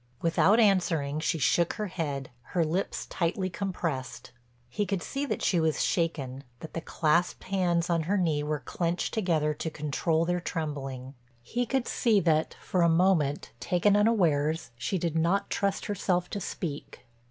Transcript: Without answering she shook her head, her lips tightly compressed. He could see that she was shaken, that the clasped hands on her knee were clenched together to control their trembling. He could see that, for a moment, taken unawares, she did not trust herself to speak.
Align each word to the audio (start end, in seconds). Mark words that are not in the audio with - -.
Without 0.19 0.59
answering 0.59 1.19
she 1.19 1.37
shook 1.37 1.73
her 1.73 1.85
head, 1.85 2.31
her 2.57 2.65
lips 2.65 3.05
tightly 3.05 3.51
compressed. 3.51 4.31
He 4.67 4.83
could 4.83 5.03
see 5.03 5.27
that 5.27 5.43
she 5.43 5.59
was 5.59 5.83
shaken, 5.83 6.43
that 6.61 6.73
the 6.73 6.81
clasped 6.81 7.43
hands 7.43 7.87
on 7.87 8.01
her 8.09 8.17
knee 8.17 8.41
were 8.41 8.61
clenched 8.65 9.13
together 9.13 9.53
to 9.53 9.69
control 9.69 10.25
their 10.25 10.39
trembling. 10.41 11.13
He 11.43 11.67
could 11.67 11.87
see 11.87 12.19
that, 12.21 12.55
for 12.55 12.81
a 12.81 12.89
moment, 12.89 13.51
taken 13.59 13.95
unawares, 13.95 14.71
she 14.75 14.97
did 14.97 15.15
not 15.15 15.51
trust 15.51 15.85
herself 15.85 16.31
to 16.31 16.39
speak. 16.41 17.05